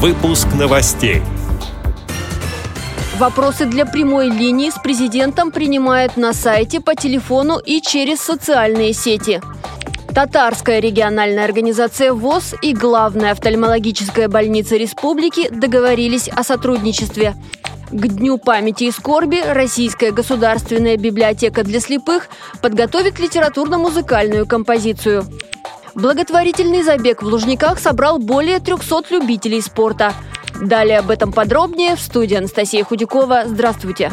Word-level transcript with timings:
Выпуск 0.00 0.46
новостей. 0.56 1.22
Вопросы 3.18 3.64
для 3.64 3.84
прямой 3.84 4.30
линии 4.30 4.70
с 4.70 4.74
президентом 4.74 5.50
принимают 5.50 6.16
на 6.16 6.32
сайте, 6.32 6.80
по 6.80 6.94
телефону 6.94 7.58
и 7.58 7.80
через 7.80 8.20
социальные 8.20 8.92
сети. 8.92 9.40
Татарская 10.14 10.78
региональная 10.78 11.44
организация 11.44 12.12
ВОЗ 12.12 12.54
и 12.62 12.74
главная 12.74 13.32
офтальмологическая 13.32 14.28
больница 14.28 14.76
республики 14.76 15.48
договорились 15.48 16.28
о 16.28 16.44
сотрудничестве. 16.44 17.34
К 17.90 18.06
Дню 18.06 18.38
памяти 18.38 18.84
и 18.84 18.92
скорби 18.92 19.42
Российская 19.44 20.12
государственная 20.12 20.96
библиотека 20.96 21.64
для 21.64 21.80
слепых 21.80 22.28
подготовит 22.62 23.18
литературно-музыкальную 23.18 24.46
композицию. 24.46 25.24
Благотворительный 25.98 26.82
забег 26.84 27.24
в 27.24 27.26
Лужниках 27.26 27.80
собрал 27.80 28.20
более 28.20 28.60
300 28.60 29.06
любителей 29.10 29.60
спорта. 29.60 30.14
Далее 30.60 31.00
об 31.00 31.10
этом 31.10 31.32
подробнее 31.32 31.96
в 31.96 32.00
студии 32.00 32.36
Анастасия 32.36 32.84
Худякова. 32.84 33.42
Здравствуйте! 33.46 34.12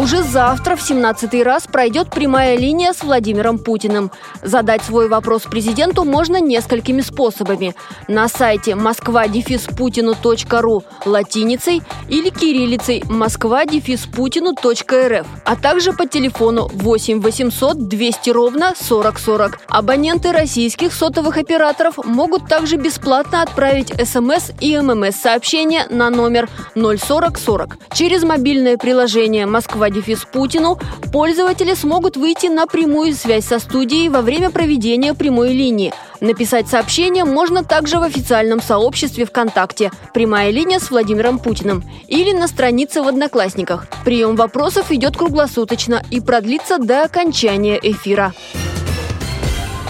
Уже 0.00 0.22
завтра 0.22 0.76
в 0.76 0.80
17-й 0.80 1.42
раз 1.42 1.66
пройдет 1.66 2.08
прямая 2.08 2.56
линия 2.56 2.94
с 2.94 3.02
Владимиром 3.02 3.58
Путиным. 3.58 4.10
Задать 4.42 4.82
свой 4.82 5.08
вопрос 5.08 5.42
президенту 5.42 6.04
можно 6.04 6.40
несколькими 6.40 7.02
способами. 7.02 7.74
На 8.08 8.28
сайте 8.28 8.76
москва-путину.ру 8.76 10.84
латиницей 11.04 11.82
или 12.08 12.30
кириллицей 12.30 13.04
москва-путину.рф, 13.10 15.26
а 15.44 15.56
также 15.56 15.92
по 15.92 16.06
телефону 16.06 16.70
8 16.72 17.20
800 17.20 17.86
200 17.86 18.30
ровно 18.30 18.72
40 18.80 19.18
40. 19.18 19.60
Абоненты 19.68 20.32
российских 20.32 20.94
сотовых 20.94 21.36
операторов 21.36 21.98
могут 22.02 22.48
также 22.48 22.76
бесплатно 22.76 23.42
отправить 23.42 23.92
смс 24.08 24.52
и 24.60 24.78
ммс 24.78 25.16
сообщения 25.16 25.86
на 25.90 26.08
номер 26.08 26.48
040 26.74 27.38
40 27.38 27.76
через 27.92 28.22
мобильное 28.22 28.78
приложение 28.78 29.44
«Москва 29.44 29.89
дефис 29.90 30.24
Путину, 30.24 30.78
пользователи 31.12 31.74
смогут 31.74 32.16
выйти 32.16 32.46
на 32.46 32.66
прямую 32.66 33.14
связь 33.14 33.44
со 33.44 33.58
студией 33.58 34.08
во 34.08 34.22
время 34.22 34.50
проведения 34.50 35.14
прямой 35.14 35.52
линии. 35.52 35.92
Написать 36.20 36.68
сообщение 36.68 37.24
можно 37.24 37.64
также 37.64 37.98
в 37.98 38.02
официальном 38.02 38.60
сообществе 38.60 39.24
ВКонтакте 39.24 39.90
«Прямая 40.12 40.50
линия 40.50 40.78
с 40.78 40.90
Владимиром 40.90 41.38
Путиным» 41.38 41.82
или 42.08 42.32
на 42.32 42.46
странице 42.46 43.02
в 43.02 43.08
Одноклассниках. 43.08 43.86
Прием 44.04 44.36
вопросов 44.36 44.90
идет 44.92 45.16
круглосуточно 45.16 46.02
и 46.10 46.20
продлится 46.20 46.78
до 46.78 47.04
окончания 47.04 47.78
эфира. 47.82 48.34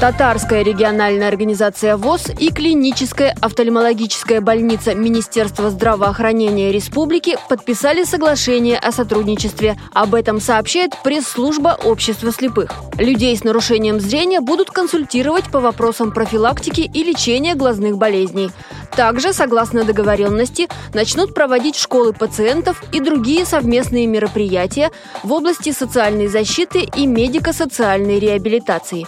Татарская 0.00 0.62
региональная 0.62 1.28
организация 1.28 1.98
ВОЗ 1.98 2.30
и 2.38 2.48
клиническая 2.50 3.36
офтальмологическая 3.38 4.40
больница 4.40 4.94
Министерства 4.94 5.68
здравоохранения 5.68 6.72
Республики 6.72 7.36
подписали 7.50 8.04
соглашение 8.04 8.78
о 8.78 8.92
сотрудничестве. 8.92 9.76
Об 9.92 10.14
этом 10.14 10.40
сообщает 10.40 10.92
пресс-служба 11.04 11.78
Общества 11.84 12.32
слепых. 12.32 12.72
Людей 12.96 13.36
с 13.36 13.44
нарушением 13.44 14.00
зрения 14.00 14.40
будут 14.40 14.70
консультировать 14.70 15.50
по 15.50 15.60
вопросам 15.60 16.12
профилактики 16.12 16.80
и 16.80 17.04
лечения 17.04 17.54
глазных 17.54 17.98
болезней. 17.98 18.52
Также, 18.96 19.34
согласно 19.34 19.84
договоренности, 19.84 20.68
начнут 20.94 21.34
проводить 21.34 21.76
школы 21.76 22.14
пациентов 22.14 22.82
и 22.94 23.00
другие 23.00 23.44
совместные 23.44 24.06
мероприятия 24.06 24.92
в 25.22 25.30
области 25.30 25.72
социальной 25.72 26.28
защиты 26.28 26.88
и 26.96 27.06
медико-социальной 27.06 28.18
реабилитации. 28.18 29.06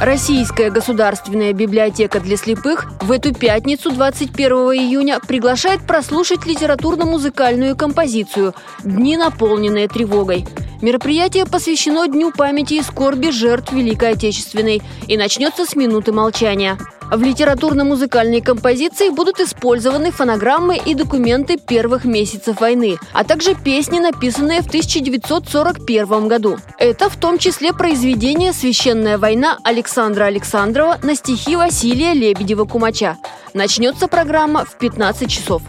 Российская 0.00 0.68
государственная 0.70 1.54
библиотека 1.54 2.20
для 2.20 2.36
слепых 2.36 2.92
в 3.00 3.10
эту 3.10 3.32
пятницу, 3.32 3.90
21 3.90 4.52
июня, 4.74 5.20
приглашает 5.26 5.86
прослушать 5.86 6.44
литературно-музыкальную 6.44 7.74
композицию 7.76 8.54
«Дни, 8.84 9.16
наполненные 9.16 9.88
тревогой». 9.88 10.46
Мероприятие 10.82 11.46
посвящено 11.46 12.06
Дню 12.06 12.32
памяти 12.32 12.74
и 12.74 12.82
скорби 12.82 13.30
жертв 13.30 13.72
Великой 13.72 14.12
Отечественной 14.12 14.82
и 15.08 15.16
начнется 15.16 15.64
с 15.64 15.74
минуты 15.74 16.12
молчания. 16.12 16.78
В 17.10 17.22
литературно-музыкальной 17.22 18.40
композиции 18.40 19.10
будут 19.10 19.38
использованы 19.40 20.10
фонограммы 20.10 20.76
и 20.76 20.94
документы 20.94 21.56
первых 21.56 22.04
месяцев 22.04 22.60
войны, 22.60 22.98
а 23.12 23.22
также 23.22 23.54
песни, 23.54 24.00
написанные 24.00 24.60
в 24.60 24.66
1941 24.66 26.28
году. 26.28 26.58
Это 26.78 27.08
в 27.08 27.16
том 27.16 27.38
числе 27.38 27.72
произведение 27.72 28.52
«Священная 28.52 29.18
война» 29.18 29.58
Александра 29.62 30.24
Александрова 30.24 30.98
на 31.02 31.14
стихи 31.14 31.54
Василия 31.54 32.12
Лебедева-Кумача. 32.12 33.14
Начнется 33.54 34.08
программа 34.08 34.64
в 34.64 34.76
15 34.76 35.30
часов. 35.30 35.62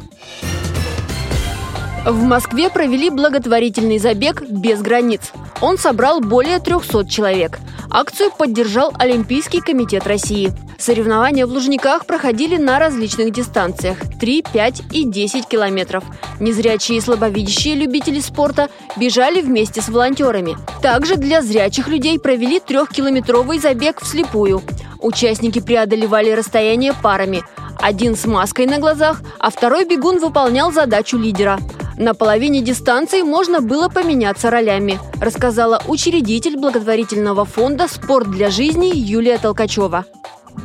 В 2.07 2.23
Москве 2.23 2.69
провели 2.69 3.09
благотворительный 3.09 3.97
забег 3.97 4.41
«Без 4.49 4.81
границ». 4.81 5.33
Он 5.59 5.77
собрал 5.77 6.21
более 6.21 6.59
300 6.59 7.05
человек. 7.09 7.59
Акцию 7.91 8.31
поддержал 8.31 8.93
Олимпийский 8.97 9.59
комитет 9.59 10.07
России. 10.07 10.53
Соревнования 10.79 11.45
в 11.45 11.49
Лужниках 11.49 12.05
проходили 12.05 12.55
на 12.55 12.79
различных 12.79 13.33
дистанциях– 13.33 13.97
3, 14.21 14.45
5 14.53 14.83
и 14.93 15.03
10 15.03 15.47
километров. 15.49 16.05
Незрячие 16.39 16.99
и 16.99 17.01
слабовидящие 17.01 17.75
любители 17.75 18.21
спорта 18.21 18.69
бежали 18.95 19.41
вместе 19.41 19.81
с 19.81 19.89
волонтерами. 19.89 20.55
Также 20.81 21.17
для 21.17 21.41
зрячих 21.41 21.89
людей 21.89 22.17
провели 22.19 22.61
трехкилометровый 22.61 23.59
забег 23.59 23.99
вслепую. 23.99 24.61
Участники 24.99 25.59
преодолевали 25.59 26.31
расстояние 26.31 26.93
парами. 26.93 27.43
Один 27.79 28.15
с 28.15 28.25
маской 28.25 28.65
на 28.65 28.79
глазах, 28.79 29.21
а 29.39 29.49
второй 29.49 29.83
бегун 29.83 30.19
выполнял 30.19 30.71
задачу 30.71 31.17
лидера– 31.17 31.59
на 31.97 32.13
половине 32.13 32.61
дистанции 32.61 33.23
можно 33.23 33.59
было 33.61 33.89
поменяться 33.89 34.49
ролями, 34.49 34.99
рассказала 35.19 35.81
учредитель 35.87 36.57
благотворительного 36.57 37.43
фонда 37.45 37.87
«Спорт 37.87 38.29
для 38.29 38.49
жизни» 38.49 38.95
Юлия 38.95 39.37
Толкачева. 39.37 40.05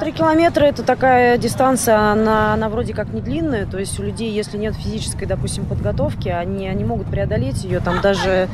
Три 0.01 0.13
километра– 0.13 0.65
это 0.67 0.83
такая 0.83 1.37
дистанция, 1.37 1.97
она, 2.13 2.55
она 2.55 2.71
вроде 2.71 2.95
как 2.95 3.13
не 3.13 3.21
длинная, 3.21 3.67
то 3.67 3.79
есть 3.79 3.99
у 4.01 4.03
людей, 4.03 4.31
если 4.31 4.57
нет 4.57 4.75
физической, 4.75 5.27
допустим, 5.27 5.67
подготовки, 5.67 6.29
они, 6.29 6.67
они 6.67 6.85
могут 6.85 7.09
преодолеть 7.09 7.63
ее 7.65 7.81
там 7.81 8.01
даже, 8.01 8.49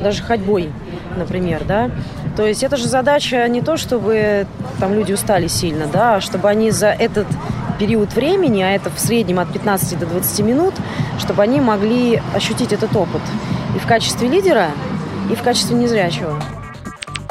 даже 0.00 0.22
ходьбой, 0.22 0.70
например, 1.16 1.64
да. 1.66 1.90
То 2.36 2.46
есть 2.46 2.62
это 2.62 2.76
же 2.76 2.86
задача 2.86 3.46
не 3.48 3.60
то, 3.60 3.76
чтобы 3.76 4.46
там 4.78 4.94
люди 4.94 5.12
устали 5.12 5.48
сильно, 5.48 5.86
да, 5.92 6.16
а 6.16 6.20
чтобы 6.20 6.48
они 6.48 6.70
за 6.70 6.88
этот 6.88 7.26
период 7.78 8.14
времени, 8.14 8.62
а 8.62 8.70
это 8.70 8.90
в 8.90 8.98
среднем 8.98 9.38
от 9.38 9.52
15 9.52 9.98
до 9.98 10.06
20 10.06 10.40
минут, 10.40 10.74
чтобы 11.18 11.42
они 11.42 11.60
могли 11.60 12.22
ощутить 12.34 12.72
этот 12.72 12.94
опыт 12.96 13.22
и 13.74 13.78
в 13.78 13.86
качестве 13.86 14.28
лидера, 14.28 14.70
и 15.30 15.34
в 15.34 15.42
качестве 15.42 15.76
незрячего. 15.76 16.40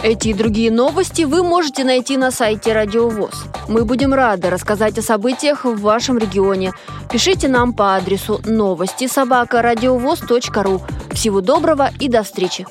Эти 0.04 0.30
и 0.30 0.34
другие 0.34 0.70
новости 0.70 1.22
вы 1.24 1.44
можете 1.44 1.86
найти 1.86 2.18
на 2.18 2.30
сайте 2.30 2.74
Радио 2.74 3.08
ВОЗ. 3.08 3.46
Мы 3.70 3.86
будем 3.86 4.14
рады 4.14 4.50
рассказать 4.50 4.98
о 4.98 5.02
событиях 5.02 5.64
в 5.64 5.80
вашем 5.80 6.18
регионе. 6.18 6.74
Пишите 7.10 7.48
нам 7.48 7.72
по 7.72 7.96
адресу 7.96 8.42
новости 8.44 9.08
собака 9.08 9.62
ру. 9.62 10.82
Всего 11.14 11.40
доброго 11.40 11.90
и 12.02 12.10
до 12.10 12.24
встречи! 12.24 12.66